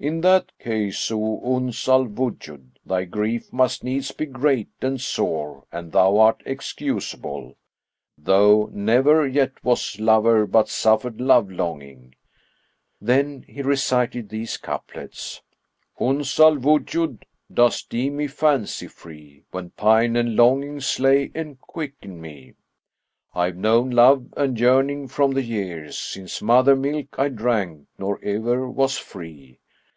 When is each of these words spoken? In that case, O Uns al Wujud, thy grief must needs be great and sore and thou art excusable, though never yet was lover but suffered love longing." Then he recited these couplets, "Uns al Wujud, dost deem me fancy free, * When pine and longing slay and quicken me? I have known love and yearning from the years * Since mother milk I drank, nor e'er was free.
In 0.00 0.20
that 0.20 0.56
case, 0.60 1.10
O 1.10 1.40
Uns 1.56 1.88
al 1.88 2.06
Wujud, 2.06 2.78
thy 2.86 3.04
grief 3.04 3.52
must 3.52 3.82
needs 3.82 4.12
be 4.12 4.26
great 4.26 4.68
and 4.80 5.00
sore 5.00 5.64
and 5.72 5.90
thou 5.90 6.18
art 6.18 6.40
excusable, 6.46 7.56
though 8.16 8.70
never 8.72 9.26
yet 9.26 9.50
was 9.64 9.98
lover 9.98 10.46
but 10.46 10.68
suffered 10.68 11.20
love 11.20 11.50
longing." 11.50 12.14
Then 13.00 13.44
he 13.48 13.60
recited 13.60 14.28
these 14.28 14.56
couplets, 14.56 15.42
"Uns 15.98 16.38
al 16.38 16.58
Wujud, 16.58 17.24
dost 17.52 17.90
deem 17.90 18.18
me 18.18 18.28
fancy 18.28 18.86
free, 18.86 19.42
* 19.48 19.50
When 19.50 19.70
pine 19.70 20.14
and 20.14 20.36
longing 20.36 20.78
slay 20.78 21.32
and 21.34 21.60
quicken 21.60 22.20
me? 22.20 22.54
I 23.34 23.46
have 23.46 23.56
known 23.56 23.90
love 23.90 24.32
and 24.36 24.60
yearning 24.60 25.08
from 25.08 25.32
the 25.32 25.42
years 25.42 25.98
* 25.98 25.98
Since 25.98 26.40
mother 26.40 26.76
milk 26.76 27.18
I 27.18 27.30
drank, 27.30 27.88
nor 27.98 28.20
e'er 28.24 28.70
was 28.70 28.96
free. 28.96 29.58